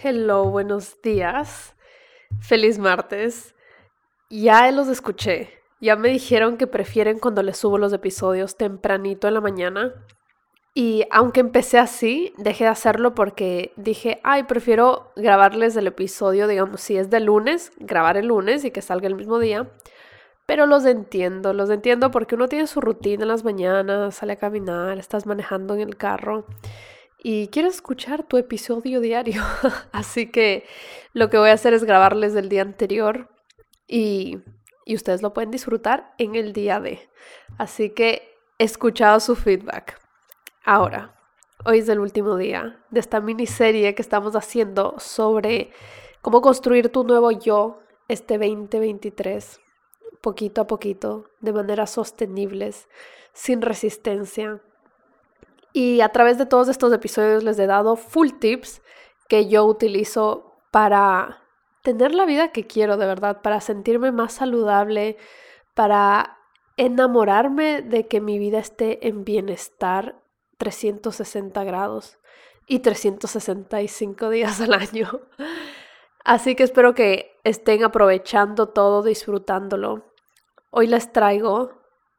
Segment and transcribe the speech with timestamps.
[0.00, 1.74] Hello, buenos días.
[2.38, 3.56] Feliz martes.
[4.30, 5.50] Ya los escuché.
[5.80, 10.06] Ya me dijeron que prefieren cuando les subo los episodios tempranito en la mañana.
[10.72, 16.80] Y aunque empecé así, dejé de hacerlo porque dije, ay, prefiero grabarles el episodio, digamos,
[16.80, 19.68] si es de lunes, grabar el lunes y que salga el mismo día.
[20.46, 24.36] Pero los entiendo, los entiendo porque uno tiene su rutina en las mañanas, sale a
[24.36, 26.46] caminar, estás manejando en el carro
[27.20, 29.42] y quiero escuchar tu episodio diario.
[29.92, 30.64] Así que
[31.12, 33.28] lo que voy a hacer es grabarles del día anterior
[33.86, 34.38] y,
[34.84, 37.08] y ustedes lo pueden disfrutar en el día de.
[37.58, 40.00] Así que he escuchado su feedback.
[40.64, 41.16] Ahora,
[41.64, 45.72] hoy es el último día de esta miniserie que estamos haciendo sobre
[46.22, 49.60] cómo construir tu nuevo yo este 2023,
[50.20, 52.88] poquito a poquito, de maneras sostenibles,
[53.32, 54.62] sin resistencia,
[55.78, 58.82] y a través de todos estos episodios les he dado full tips
[59.28, 61.44] que yo utilizo para
[61.84, 65.18] tener la vida que quiero de verdad, para sentirme más saludable,
[65.74, 66.36] para
[66.76, 70.20] enamorarme de que mi vida esté en bienestar
[70.56, 72.18] 360 grados
[72.66, 75.20] y 365 días al año.
[76.24, 80.12] Así que espero que estén aprovechando todo, disfrutándolo.
[80.70, 81.70] Hoy les traigo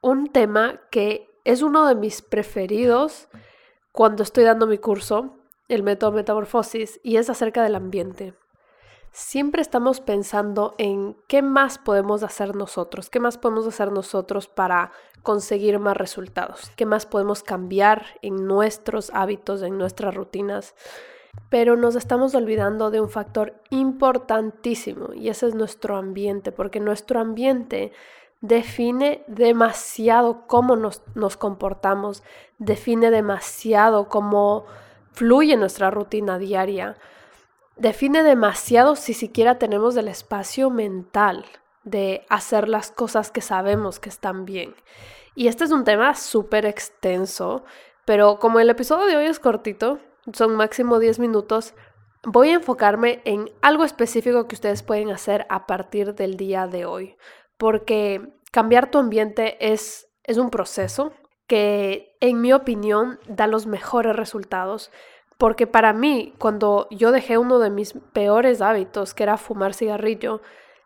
[0.00, 3.26] un tema que es uno de mis preferidos
[3.98, 8.32] cuando estoy dando mi curso, el método Metamorfosis, y es acerca del ambiente.
[9.10, 14.92] Siempre estamos pensando en qué más podemos hacer nosotros, qué más podemos hacer nosotros para
[15.24, 20.76] conseguir más resultados, qué más podemos cambiar en nuestros hábitos, en nuestras rutinas.
[21.50, 27.18] Pero nos estamos olvidando de un factor importantísimo y ese es nuestro ambiente, porque nuestro
[27.18, 27.90] ambiente
[28.40, 31.00] define demasiado cómo nos,
[31.36, 32.22] comportamos,
[32.58, 34.66] define demasiado cómo
[35.12, 36.96] fluye nuestra rutina diaria,
[37.76, 41.44] define demasiado si siquiera tenemos el espacio mental
[41.82, 44.74] de hacer las cosas que sabemos que están bien.
[45.34, 47.64] Y este es un tema súper extenso,
[48.04, 49.98] pero como el episodio de hoy es cortito,
[50.32, 51.74] son máximo 10 minutos,
[52.24, 56.84] voy a enfocarme en algo específico que ustedes pueden hacer a partir del día de
[56.84, 57.16] hoy
[57.58, 61.12] porque cambiar tu ambiente es, es un proceso
[61.46, 64.90] que, en mi opinión, da los mejores resultados.
[65.36, 70.40] Porque para mí, cuando yo dejé uno de mis peores hábitos, que era fumar cigarrillo,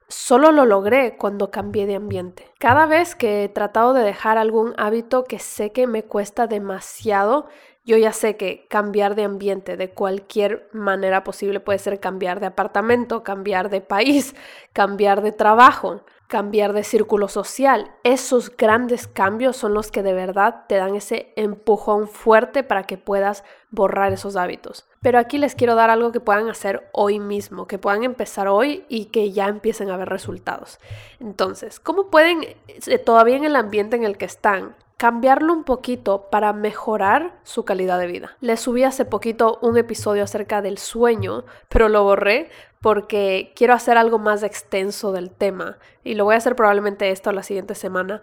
[0.08, 2.50] solo lo logré cuando cambié de ambiente.
[2.58, 7.46] Cada vez que he tratado de dejar algún hábito que sé que me cuesta demasiado,
[7.84, 12.46] yo ya sé que cambiar de ambiente de cualquier manera posible puede ser cambiar de
[12.46, 14.36] apartamento, cambiar de país,
[14.72, 17.90] cambiar de trabajo cambiar de círculo social.
[18.04, 22.96] Esos grandes cambios son los que de verdad te dan ese empujón fuerte para que
[22.96, 24.88] puedas borrar esos hábitos.
[25.02, 28.86] Pero aquí les quiero dar algo que puedan hacer hoy mismo, que puedan empezar hoy
[28.88, 30.80] y que ya empiecen a ver resultados.
[31.20, 36.28] Entonces, ¿cómo pueden, eh, todavía en el ambiente en el que están, cambiarlo un poquito
[36.30, 38.36] para mejorar su calidad de vida.
[38.40, 43.98] Les subí hace poquito un episodio acerca del sueño, pero lo borré porque quiero hacer
[43.98, 48.22] algo más extenso del tema y lo voy a hacer probablemente esto la siguiente semana.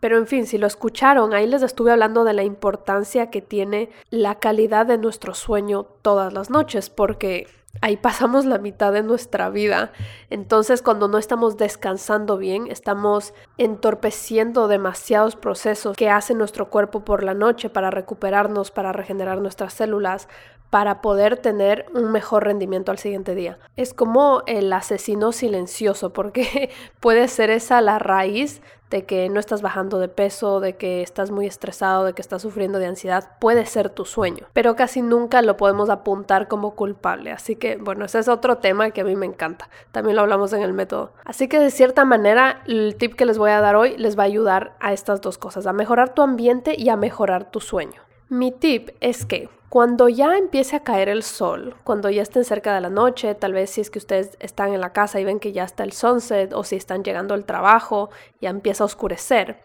[0.00, 3.88] Pero en fin, si lo escucharon, ahí les estuve hablando de la importancia que tiene
[4.10, 7.46] la calidad de nuestro sueño todas las noches, porque
[7.80, 9.92] ahí pasamos la mitad de nuestra vida.
[10.30, 17.22] Entonces, cuando no estamos descansando bien, estamos entorpeciendo demasiados procesos que hace nuestro cuerpo por
[17.22, 20.28] la noche para recuperarnos, para regenerar nuestras células,
[20.70, 23.58] para poder tener un mejor rendimiento al siguiente día.
[23.76, 26.70] Es como el asesino silencioso, porque
[27.00, 31.30] puede ser esa la raíz de que no estás bajando de peso, de que estás
[31.30, 35.42] muy estresado, de que estás sufriendo de ansiedad, puede ser tu sueño, pero casi nunca
[35.42, 37.30] lo podemos apuntar como culpable.
[37.30, 39.68] Así que, bueno, ese es otro tema que a mí me encanta.
[39.92, 41.12] También lo hablamos en el método.
[41.24, 44.22] Así que de cierta manera, el tip que les voy a dar hoy les va
[44.22, 48.02] a ayudar a estas dos cosas, a mejorar tu ambiente y a mejorar tu sueño.
[48.30, 52.74] Mi tip es que cuando ya empiece a caer el sol, cuando ya estén cerca
[52.74, 55.40] de la noche, tal vez si es que ustedes están en la casa y ven
[55.40, 58.10] que ya está el sunset o si están llegando al trabajo,
[58.40, 59.60] ya empieza a oscurecer,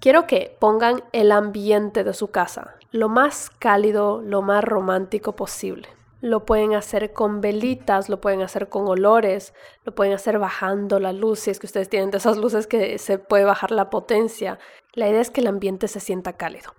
[0.00, 5.88] quiero que pongan el ambiente de su casa lo más cálido, lo más romántico posible.
[6.20, 9.54] Lo pueden hacer con velitas, lo pueden hacer con olores,
[9.84, 12.98] lo pueden hacer bajando la luz, si es que ustedes tienen de esas luces que
[12.98, 14.58] se puede bajar la potencia.
[14.92, 16.74] La idea es que el ambiente se sienta cálido.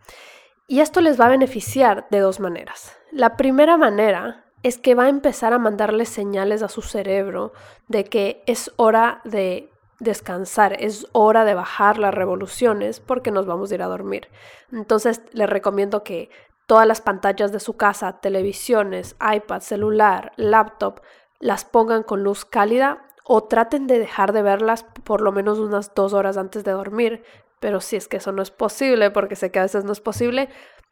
[0.67, 2.95] Y esto les va a beneficiar de dos maneras.
[3.11, 7.51] La primera manera es que va a empezar a mandarle señales a su cerebro
[7.87, 9.69] de que es hora de
[9.99, 14.29] descansar, es hora de bajar las revoluciones porque nos vamos a ir a dormir.
[14.71, 16.29] Entonces les recomiendo que
[16.65, 21.01] todas las pantallas de su casa, televisiones, iPad, celular, laptop,
[21.39, 25.93] las pongan con luz cálida o traten de dejar de verlas por lo menos unas
[25.93, 27.23] dos horas antes de dormir.
[27.63, 30.01] Pero si es que eso no es posible, porque sé que a veces no es
[30.01, 30.49] posible,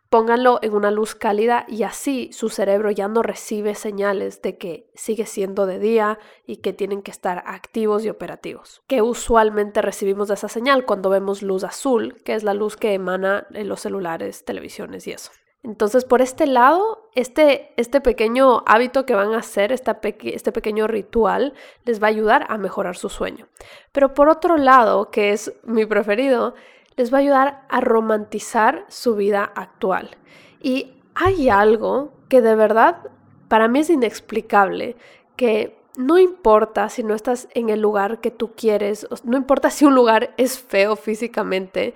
[0.07, 4.89] pónganlo en una luz cálida y así su cerebro ya no recibe señales de que
[4.95, 8.83] sigue siendo de día y que tienen que estar activos y operativos.
[8.87, 13.47] Que usualmente recibimos esa señal cuando vemos luz azul, que es la luz que emana
[13.51, 15.31] en los celulares, televisiones y eso.
[15.63, 21.53] Entonces, por este lado, este, este pequeño hábito que van a hacer, este pequeño ritual,
[21.85, 23.47] les va a ayudar a mejorar su sueño.
[23.91, 26.55] Pero por otro lado, que es mi preferido,
[26.95, 30.17] les va a ayudar a romantizar su vida actual.
[30.61, 33.09] Y hay algo que de verdad
[33.47, 34.95] para mí es inexplicable,
[35.35, 39.85] que no importa si no estás en el lugar que tú quieres, no importa si
[39.85, 41.93] un lugar es feo físicamente,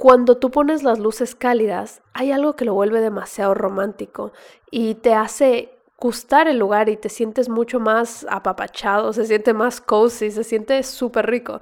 [0.00, 4.32] cuando tú pones las luces cálidas, hay algo que lo vuelve demasiado romántico
[4.70, 9.82] y te hace gustar el lugar y te sientes mucho más apapachado, se siente más
[9.82, 11.60] cozy, se siente súper rico.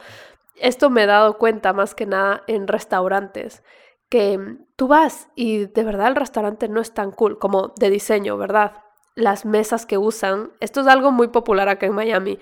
[0.54, 3.64] Esto me he dado cuenta más que nada en restaurantes,
[4.08, 4.38] que
[4.76, 8.84] tú vas y de verdad el restaurante no es tan cool como de diseño, ¿verdad?
[9.16, 12.38] Las mesas que usan, esto es algo muy popular acá en Miami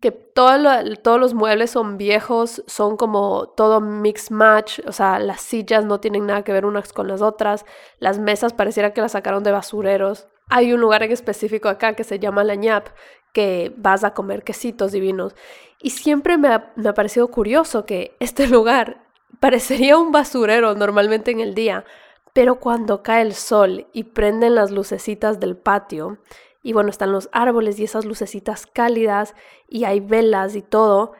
[0.00, 5.84] que todos los muebles son viejos, son como todo mix match, o sea, las sillas
[5.84, 7.66] no tienen nada que ver unas con las otras,
[7.98, 10.28] las mesas pareciera que las sacaron de basureros.
[10.50, 12.88] Hay un lugar en específico acá que se llama La ñap,
[13.32, 15.34] que vas a comer quesitos divinos.
[15.80, 19.04] Y siempre me ha, me ha parecido curioso que este lugar
[19.40, 21.84] parecería un basurero normalmente en el día,
[22.32, 26.18] pero cuando cae el sol y prenden las lucecitas del patio,
[26.62, 29.34] y bueno, están los árboles y esas lucecitas cálidas
[29.68, 31.12] y hay velas y todo,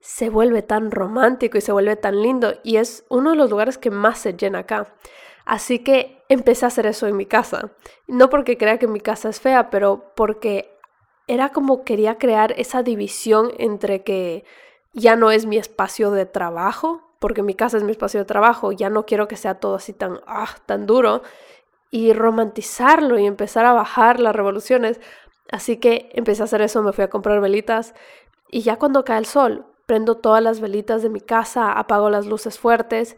[0.00, 3.78] se vuelve tan romántico y se vuelve tan lindo y es uno de los lugares
[3.78, 4.94] que más se llena acá.
[5.44, 7.72] Así que empecé a hacer eso en mi casa.
[8.06, 10.76] No porque crea que mi casa es fea, pero porque
[11.26, 14.44] era como quería crear esa división entre que
[14.92, 18.72] ya no es mi espacio de trabajo, porque mi casa es mi espacio de trabajo,
[18.72, 21.22] ya no quiero que sea todo así tan, ah, tan duro,
[21.92, 25.00] y romantizarlo y empezar a bajar las revoluciones.
[25.52, 27.94] Así que empecé a hacer eso, me fui a comprar velitas
[28.50, 32.26] y ya cuando cae el sol, prendo todas las velitas de mi casa, apago las
[32.26, 33.16] luces fuertes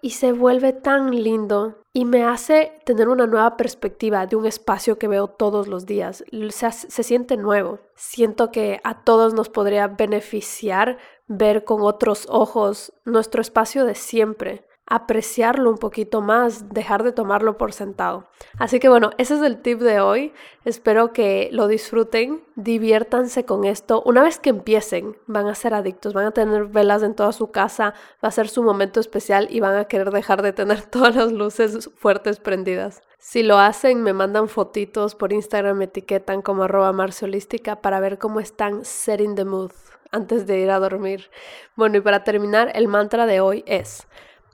[0.00, 4.98] y se vuelve tan lindo y me hace tener una nueva perspectiva de un espacio
[4.98, 6.24] que veo todos los días.
[6.50, 7.80] Se, se, siente nuevo.
[7.94, 14.64] Siento que a todos nos podría beneficiar ver con otros ojos nuestro espacio de siempre
[14.86, 18.28] apreciarlo un poquito más, dejar de tomarlo por sentado.
[18.58, 20.32] Así que bueno, ese es el tip de hoy.
[20.64, 24.02] Espero que lo disfruten, diviértanse con esto.
[24.06, 27.50] Una vez que empiecen, van a ser adictos, van a tener velas en toda su
[27.50, 27.94] casa,
[28.24, 31.32] va a ser su momento especial y van a querer dejar de tener todas las
[31.32, 33.02] luces fuertes prendidas.
[33.18, 38.18] Si lo hacen, me mandan fotitos por Instagram, me etiquetan como arroba marciolística para ver
[38.18, 39.72] cómo están setting the mood
[40.12, 41.28] antes de ir a dormir.
[41.74, 44.06] Bueno, y para terminar, el mantra de hoy es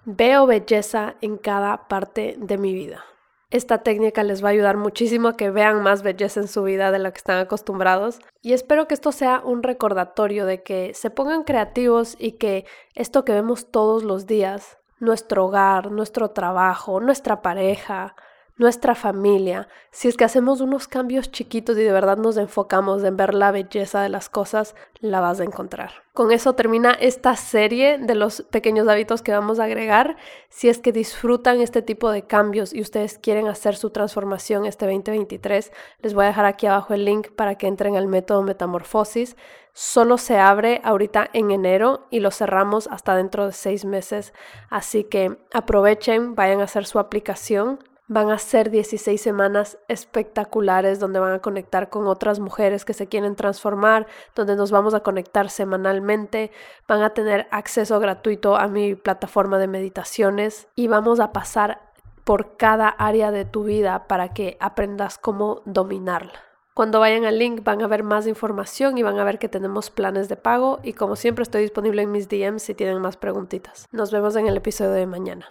[0.05, 3.05] Veo belleza en cada parte de mi vida.
[3.51, 6.91] Esta técnica les va a ayudar muchísimo a que vean más belleza en su vida
[6.91, 11.11] de lo que están acostumbrados y espero que esto sea un recordatorio de que se
[11.11, 12.67] pongan creativos y que
[12.97, 18.17] esto que vemos todos los días, nuestro hogar, nuestro trabajo, nuestra pareja,
[18.63, 23.17] nuestra familia, si es que hacemos unos cambios chiquitos y de verdad nos enfocamos en
[23.17, 25.91] ver la belleza de las cosas, la vas a encontrar.
[26.15, 30.17] Con eso termina esta serie de los pequeños hábitos que vamos a agregar.
[30.49, 34.87] Si es que disfrutan este tipo de cambios y ustedes quieren hacer su transformación este
[34.87, 39.37] 2023, les voy a dejar aquí abajo el link para que entren al método Metamorfosis.
[39.73, 44.33] Solo se abre ahorita en enero y lo cerramos hasta dentro de seis meses.
[44.71, 47.81] Así que aprovechen, vayan a hacer su aplicación
[48.13, 53.07] Van a ser 16 semanas espectaculares donde van a conectar con otras mujeres que se
[53.07, 56.51] quieren transformar, donde nos vamos a conectar semanalmente,
[56.87, 61.81] van a tener acceso gratuito a mi plataforma de meditaciones y vamos a pasar
[62.25, 66.39] por cada área de tu vida para que aprendas cómo dominarla.
[66.75, 69.89] Cuando vayan al link van a ver más información y van a ver que tenemos
[69.89, 73.87] planes de pago y como siempre estoy disponible en mis DMs si tienen más preguntitas.
[73.91, 75.49] Nos vemos en el episodio de mañana.